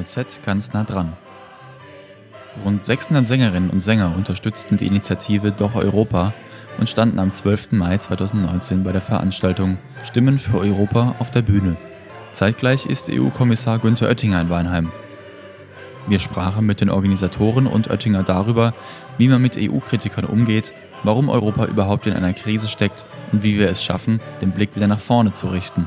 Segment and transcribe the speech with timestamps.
[0.00, 1.12] GEZ ganz nah dran.
[2.64, 6.34] Rund 600 Sängerinnen und Sänger unterstützten die Initiative Doch Europa
[6.78, 7.72] und standen am 12.
[7.72, 11.76] Mai 2019 bei der Veranstaltung Stimmen für Europa auf der Bühne.
[12.32, 14.92] Zeitgleich ist EU-Kommissar Günther Oettinger in Weinheim.
[16.08, 18.74] Wir sprachen mit den Organisatoren und Oettinger darüber,
[19.18, 20.72] wie man mit EU-Kritikern umgeht,
[21.04, 24.88] warum Europa überhaupt in einer Krise steckt und wie wir es schaffen, den Blick wieder
[24.88, 25.86] nach vorne zu richten.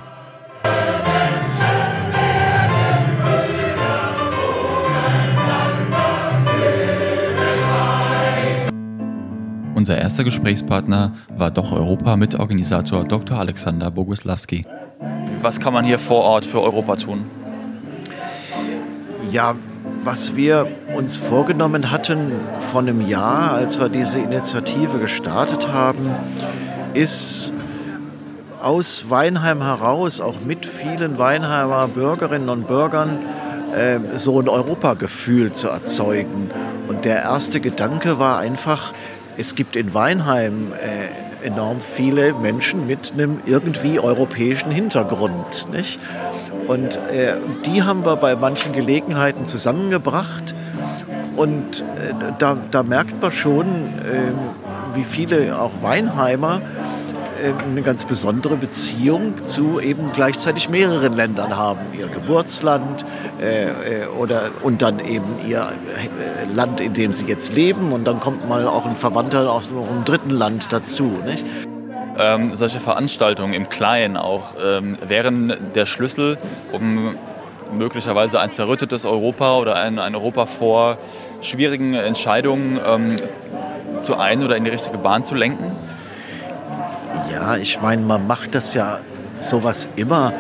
[9.84, 13.38] Unser erster Gesprächspartner war Doch Europa Mitorganisator Dr.
[13.38, 14.66] Alexander Boguslawski.
[15.42, 17.26] Was kann man hier vor Ort für Europa tun?
[19.30, 19.56] Ja,
[20.06, 22.32] was wir uns vorgenommen hatten
[22.72, 26.12] vor einem Jahr, als wir diese Initiative gestartet haben,
[26.94, 27.52] ist
[28.62, 33.20] aus Weinheim heraus, auch mit vielen Weinheimer Bürgerinnen und Bürgern,
[33.76, 36.52] äh, so ein Europagefühl zu erzeugen.
[36.88, 38.94] Und der erste Gedanke war einfach,
[39.38, 45.68] es gibt in Weinheim äh, enorm viele Menschen mit einem irgendwie europäischen Hintergrund.
[45.72, 46.00] Nicht?
[46.68, 50.56] Und äh, die haben wir bei manchen Gelegenheiten zusammengebracht.
[51.36, 54.36] Und äh, da, da, merkt man schon, ähm,
[54.94, 56.62] wie viele auch Weinheimer
[57.44, 61.82] eine ganz besondere Beziehung zu eben gleichzeitig mehreren Ländern haben.
[61.98, 63.06] Ihr Geburtsland
[63.42, 63.72] äh, äh,
[64.18, 65.68] oder, und dann eben ihr
[66.56, 67.92] Land, in dem sie jetzt leben.
[67.92, 71.20] Und dann kommt mal auch ein Verwandter aus einem dritten Land dazu.
[71.26, 71.46] Nicht?
[72.18, 76.38] Ähm, solche Veranstaltungen im Kleinen auch ähm, wären der Schlüssel,
[76.72, 77.18] um
[77.74, 80.98] möglicherweise ein zerrüttetes Europa oder ein, ein Europa vor
[81.42, 83.16] schwierigen Entscheidungen ähm,
[84.02, 85.76] zu ein- oder in die richtige Bahn zu lenken?
[87.44, 89.00] Ja, ich meine, man macht das ja
[89.42, 90.32] sowas immer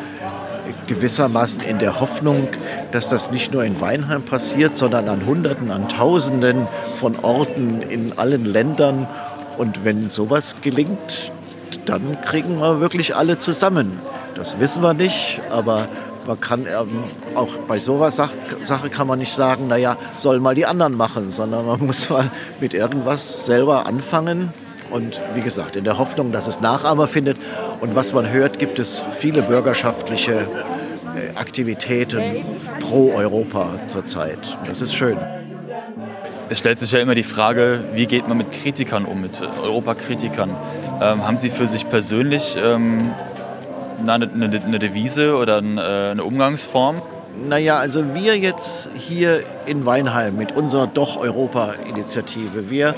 [0.88, 2.48] gewissermaßen in der Hoffnung,
[2.94, 6.66] dass das nicht nur in Weinheim passiert, sondern an Hunderten, an Tausenden
[6.96, 9.06] von Orten in allen Ländern.
[9.58, 11.34] Und wenn sowas gelingt,
[11.86, 14.00] dann kriegen wir wirklich alle zusammen.
[14.36, 15.90] Das wissen wir nicht, aber
[16.26, 17.04] man kann ähm,
[17.36, 21.66] auch bei sowas Sache kann man nicht sagen, naja, soll mal die anderen machen, sondern
[21.66, 22.32] man muss mal
[22.62, 24.54] mit irgendwas selber anfangen
[24.94, 27.38] und wie gesagt, in der Hoffnung, dass es Nachahmer findet.
[27.82, 32.46] Und was man hört, gibt es viele bürgerschaftliche äh, Aktivitäten
[32.80, 34.58] pro Europa zurzeit.
[34.68, 35.18] Das ist schön.
[36.50, 40.52] Es stellt sich ja immer die Frage, wie geht man mit Kritikern um, mit Europakritikern?
[41.02, 43.12] Ähm, haben Sie für sich persönlich ähm,
[44.06, 47.02] eine, eine, eine, Devise oder eine, äh, eine Umgangsform?
[47.50, 52.94] Naja, also wir jetzt hier in Weinheim mit unserer Doch Europa-Initiative, wir,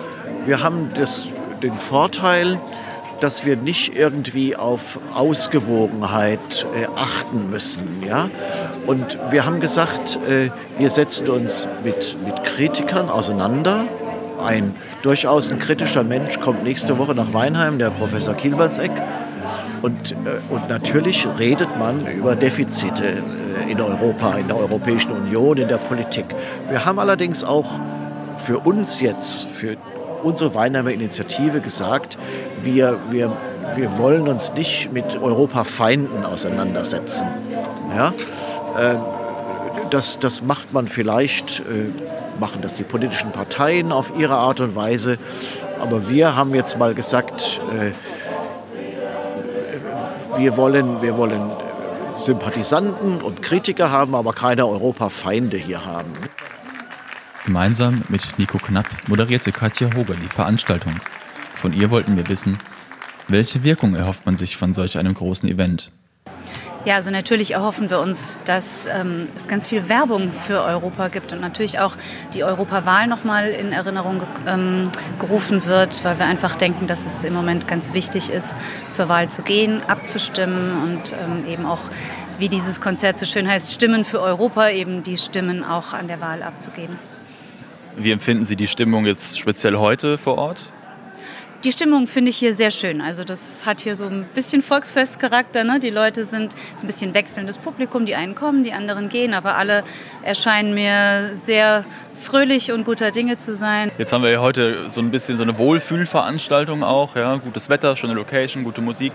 [0.45, 1.31] wir haben das
[1.61, 2.59] den Vorteil,
[3.19, 8.03] dass wir nicht irgendwie auf Ausgewogenheit äh, achten müssen.
[8.05, 8.29] Ja?
[8.85, 13.85] Und wir haben gesagt, äh, wir setzen uns mit, mit Kritikern auseinander.
[14.43, 18.91] Ein durchaus ein kritischer Mensch kommt nächste Woche nach Weinheim, der Professor Kielbertseck.
[19.81, 20.15] Und, äh,
[20.49, 25.77] und natürlich redet man über Defizite äh, in Europa, in der Europäischen Union, in der
[25.77, 26.25] Politik.
[26.69, 27.79] Wir haben allerdings auch
[28.37, 29.77] für uns jetzt, für
[30.25, 32.17] unsere Weinheimer Initiative gesagt,
[32.63, 33.31] wir, wir,
[33.75, 37.27] wir wollen uns nicht mit Europafeinden auseinandersetzen.
[37.95, 38.13] Ja?
[38.79, 38.99] Ähm,
[39.91, 41.91] das, das macht man vielleicht, äh,
[42.39, 45.17] machen das die politischen Parteien auf ihre Art und Weise.
[45.79, 47.91] Aber wir haben jetzt mal gesagt, äh,
[50.39, 51.51] wir wollen, wir wollen
[52.17, 56.13] Sympathisanten und Kritiker haben, aber keine Europafeinde hier haben.
[57.45, 60.93] Gemeinsam mit Nico Knapp moderierte Katja Hoger die Veranstaltung.
[61.53, 62.57] Von ihr wollten wir wissen,
[63.27, 65.91] welche Wirkung erhofft man sich von solch einem großen Event?
[66.85, 71.33] Ja, also natürlich erhoffen wir uns, dass ähm, es ganz viel Werbung für Europa gibt
[71.33, 71.95] und natürlich auch
[72.33, 74.89] die Europawahl nochmal in Erinnerung ähm,
[75.19, 78.55] gerufen wird, weil wir einfach denken, dass es im Moment ganz wichtig ist,
[78.89, 81.81] zur Wahl zu gehen, abzustimmen und ähm, eben auch,
[82.39, 86.21] wie dieses Konzert so schön heißt, Stimmen für Europa, eben die Stimmen auch an der
[86.21, 86.97] Wahl abzugeben.
[87.97, 90.71] Wie empfinden Sie die Stimmung jetzt speziell heute vor Ort?
[91.63, 93.01] Die Stimmung finde ich hier sehr schön.
[93.01, 95.63] Also das hat hier so ein bisschen Volksfestcharakter.
[95.63, 95.79] Ne?
[95.79, 98.05] Die Leute sind ist ein bisschen wechselndes Publikum.
[98.05, 99.83] Die einen kommen, die anderen gehen, aber alle
[100.21, 103.89] erscheinen mir sehr fröhlich und guter Dinge zu sein.
[103.97, 107.15] Jetzt haben wir ja heute so ein bisschen so eine Wohlfühlveranstaltung auch.
[107.15, 107.37] Ja?
[107.37, 109.13] Gutes Wetter, schöne Location, gute Musik.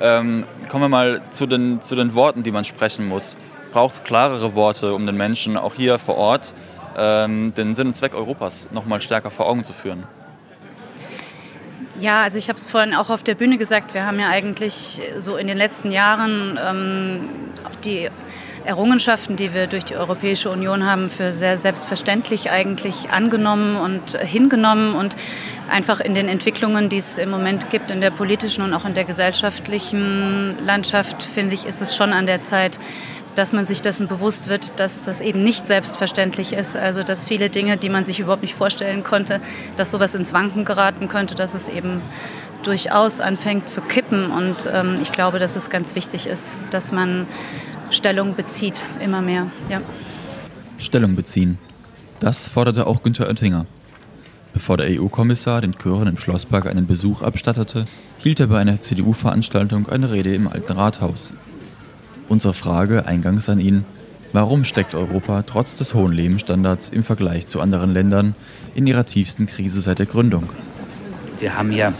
[0.00, 3.36] Ähm, kommen wir mal zu den, zu den Worten, die man sprechen muss.
[3.72, 6.54] Braucht klarere Worte, um den Menschen auch hier vor Ort
[7.00, 10.04] ähm, den Sinn und Zweck Europas noch mal stärker vor Augen zu führen?
[12.00, 15.00] Ja, also ich habe es vorhin auch auf der Bühne gesagt, wir haben ja eigentlich
[15.18, 17.28] so in den letzten Jahren ähm,
[17.84, 18.08] die
[18.64, 24.94] Errungenschaften, die wir durch die Europäische Union haben, für sehr selbstverständlich eigentlich angenommen und hingenommen
[24.94, 25.16] und
[25.70, 28.94] einfach in den Entwicklungen, die es im Moment gibt, in der politischen und auch in
[28.94, 32.78] der gesellschaftlichen Landschaft, finde ich, ist es schon an der Zeit,
[33.40, 36.76] dass man sich dessen bewusst wird, dass das eben nicht selbstverständlich ist.
[36.76, 39.40] Also dass viele Dinge, die man sich überhaupt nicht vorstellen konnte,
[39.76, 42.02] dass sowas ins Wanken geraten könnte, dass es eben
[42.64, 44.30] durchaus anfängt zu kippen.
[44.30, 47.26] Und ähm, ich glaube, dass es ganz wichtig ist, dass man
[47.88, 49.46] Stellung bezieht, immer mehr.
[49.70, 49.80] Ja.
[50.76, 51.56] Stellung beziehen.
[52.20, 53.64] Das forderte auch Günther Oettinger.
[54.52, 57.86] Bevor der EU-Kommissar den Chören im Schlosspark einen Besuch abstattete,
[58.18, 61.32] hielt er bei einer CDU-Veranstaltung eine Rede im Alten Rathaus.
[62.30, 63.84] Unsere Frage eingangs an ihn,
[64.32, 68.36] warum steckt Europa trotz des hohen Lebensstandards im Vergleich zu anderen Ländern
[68.76, 70.44] in ihrer tiefsten Krise seit der Gründung?
[71.40, 71.92] Wir haben ja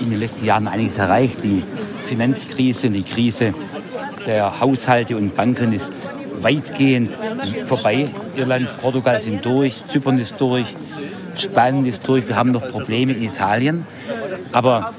[0.00, 1.44] in den letzten Jahren einiges erreicht.
[1.44, 1.62] Die
[2.06, 3.52] Finanzkrise die Krise
[4.24, 6.10] der Haushalte und Banken ist
[6.40, 7.18] weitgehend
[7.66, 8.08] vorbei.
[8.34, 10.74] Irland, Portugal sind durch, Zypern ist durch,
[11.34, 12.26] Spanien ist durch.
[12.28, 13.84] Wir haben noch Probleme in Italien.
[14.52, 14.94] Aber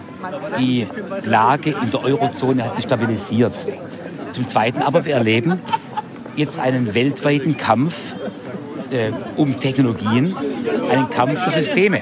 [0.60, 0.86] die
[1.24, 3.68] Lage in der Eurozone hat sich stabilisiert.
[4.32, 5.62] Zum Zweiten aber, wir erleben
[6.36, 8.14] jetzt einen weltweiten Kampf
[8.92, 10.36] äh, um Technologien,
[10.90, 12.02] einen Kampf der Systeme.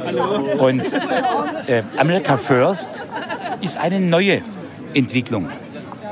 [0.58, 0.84] Und
[1.68, 3.06] äh, America First
[3.62, 4.42] ist eine neue
[4.94, 5.50] Entwicklung.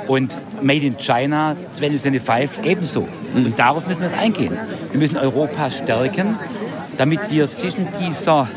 [0.08, 3.08] Und Made in China 2025 ebenso.
[3.34, 4.58] Und darauf müssen wir es eingehen.
[4.92, 6.38] Wir müssen Europa stärken,
[6.98, 8.48] damit wir zwischen dieser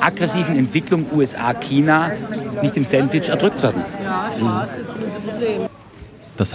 [0.00, 2.12] aggressiven Entwicklung USA-China
[2.62, 3.82] nicht im Sandwich erdrückt werden.
[4.40, 4.50] Mhm.
[5.40, 5.73] Das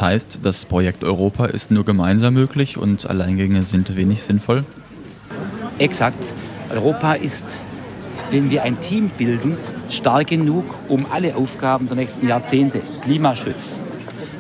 [0.02, 4.66] heißt, das Projekt Europa ist nur gemeinsam möglich und Alleingänge sind wenig sinnvoll?
[5.78, 6.34] Exakt.
[6.70, 7.58] Europa ist,
[8.32, 9.58] wenn wir ein Team bilden,
[9.90, 13.80] stark genug, um alle Aufgaben der nächsten Jahrzehnte, Klimaschutz,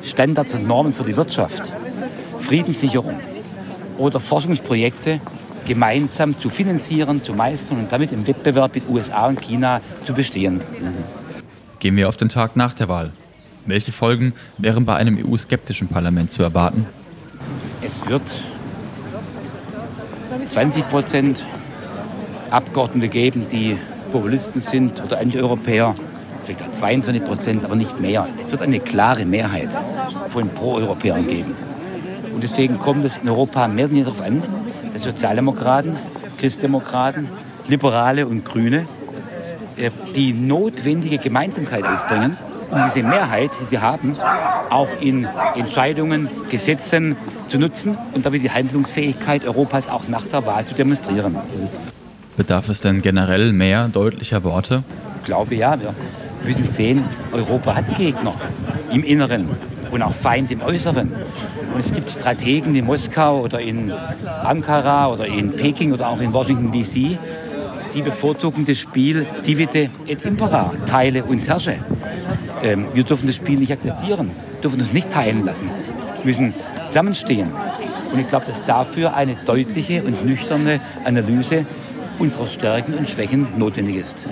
[0.04, 1.72] Standards und Normen für die Wirtschaft,
[2.38, 3.20] Friedenssicherung
[3.98, 5.22] oder Forschungsprojekte
[5.66, 10.62] gemeinsam zu finanzieren, zu meistern und damit im Wettbewerb mit USA und China zu bestehen.
[11.80, 13.12] Gehen wir auf den Tag nach der Wahl.
[13.70, 16.88] Welche Folgen wären bei einem EU-skeptischen Parlament zu erwarten?
[17.84, 18.24] Es wird
[20.48, 21.46] 20 Prozent
[22.50, 23.78] Abgeordnete geben, die
[24.12, 25.94] Populisten sind oder Anti-Europäer.
[26.46, 28.28] Vielleicht auch 22 Prozent, aber nicht mehr.
[28.44, 29.70] Es wird eine klare Mehrheit
[30.30, 31.54] von Pro-Europäern geben.
[32.34, 34.42] Und deswegen kommt es in Europa mehr denn je darauf an,
[34.94, 35.96] dass Sozialdemokraten,
[36.40, 37.28] Christdemokraten,
[37.68, 38.88] Liberale und Grüne
[39.78, 42.36] äh, die notwendige Gemeinsamkeit aufbringen,
[42.72, 44.14] um diese Mehrheit, die sie haben,
[44.70, 47.16] auch in Entscheidungen, Gesetzen
[47.48, 51.38] zu nutzen und damit die Handlungsfähigkeit Europas auch nach der Wahl zu demonstrieren.
[52.38, 54.84] Bedarf es denn generell mehr deutlicher Worte?
[55.22, 55.80] Ich glaube ja.
[55.80, 55.94] Wir
[56.44, 58.34] müssen sehen, Europa hat Gegner
[58.92, 59.50] im Inneren
[59.92, 61.12] und auch Feind im Äußeren.
[61.74, 63.92] Und es gibt Strategen in Moskau oder in
[64.44, 67.18] Ankara oder in Peking oder auch in Washington DC,
[67.94, 71.76] die bevorzugen das Spiel Divide et Impera, teile und herrsche.
[72.64, 74.32] Ähm, wir dürfen das Spiel nicht akzeptieren,
[74.62, 75.70] dürfen uns nicht teilen lassen.
[76.18, 76.54] Wir müssen
[76.88, 77.52] zusammenstehen.
[78.12, 81.66] Und ich glaube, dass dafür eine deutliche und nüchterne Analyse
[82.18, 84.26] unserer Stärken und Schwächen notwendig ist.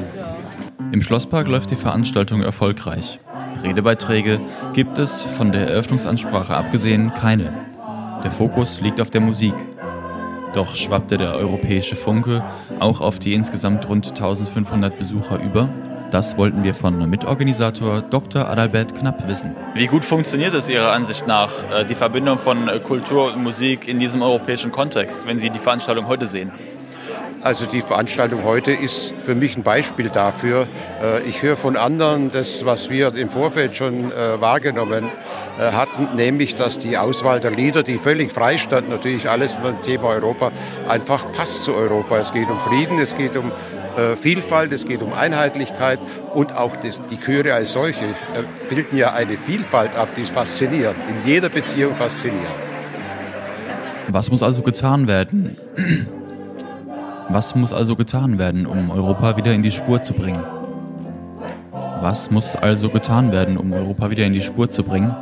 [0.91, 3.19] Im Schlosspark läuft die Veranstaltung erfolgreich.
[3.63, 4.39] Redebeiträge
[4.73, 7.53] gibt es von der Eröffnungsansprache abgesehen keine.
[8.23, 9.53] Der Fokus liegt auf der Musik.
[10.53, 12.43] Doch schwappte der europäische Funke
[12.79, 15.69] auch auf die insgesamt rund 1500 Besucher über
[16.11, 18.47] das wollten wir von Mitorganisator Dr.
[18.47, 19.55] Adalbert Knapp wissen.
[19.73, 23.87] Wie gut funktioniert es Ihrer Ansicht nach, äh, die Verbindung von äh, Kultur und Musik
[23.87, 26.51] in diesem europäischen Kontext, wenn Sie die Veranstaltung heute sehen?
[27.43, 30.67] Also die Veranstaltung heute ist für mich ein Beispiel dafür.
[31.01, 35.09] Äh, ich höre von anderen das, was wir im Vorfeld schon wahrgenommen
[35.59, 40.09] hatten, nämlich, dass die Auswahl der Lieder, die völlig frei stand, natürlich alles beim Thema
[40.09, 40.51] Europa,
[40.87, 42.17] einfach passt zu Europa.
[42.19, 43.51] Es geht um Frieden, es geht um
[43.97, 45.99] äh, Vielfalt, es geht um Einheitlichkeit
[46.33, 50.31] und auch das, die Chöre als solche äh, bilden ja eine Vielfalt ab, die ist
[50.31, 52.47] faszinierend, in jeder Beziehung faszinierend.
[54.09, 55.57] Was muss also getan werden?
[57.29, 60.43] Was muss also getan werden, um Europa wieder in die Spur zu bringen?
[62.01, 65.13] Was muss also getan werden, um Europa wieder in die Spur zu bringen?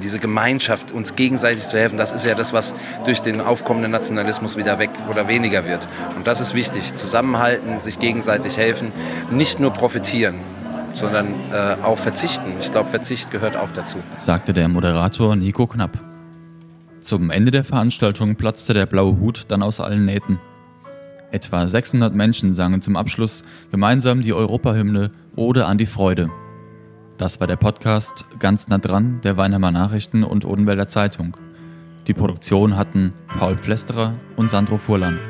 [0.00, 4.56] Diese Gemeinschaft, uns gegenseitig zu helfen, das ist ja das, was durch den aufkommenden Nationalismus
[4.56, 5.86] wieder weg oder weniger wird.
[6.16, 6.94] Und das ist wichtig.
[6.94, 8.92] Zusammenhalten, sich gegenseitig helfen,
[9.30, 10.36] nicht nur profitieren,
[10.94, 12.52] sondern äh, auch verzichten.
[12.60, 13.98] Ich glaube, Verzicht gehört auch dazu.
[14.18, 16.00] Sagte der Moderator Nico Knapp.
[17.00, 20.38] Zum Ende der Veranstaltung platzte der blaue Hut dann aus allen Nähten.
[21.32, 26.30] Etwa 600 Menschen sangen zum Abschluss gemeinsam die Europahymne Ode an die Freude.
[27.22, 31.36] Das war der Podcast Ganz nah dran der Weinheimer Nachrichten und Odenwälder Zeitung.
[32.08, 35.20] Die Produktion hatten Paul Pflesterer und Sandro Furlan.